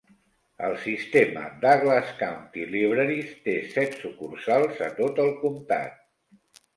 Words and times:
El 0.67 0.75
sistema 0.83 1.41
Douglas 1.65 2.13
County 2.21 2.63
Libraries 2.75 3.35
té 3.49 3.55
set 3.73 3.93
sucursals 4.07 4.81
a 4.87 4.89
tot 5.01 5.21
el 5.27 5.31
comtat. 5.43 6.01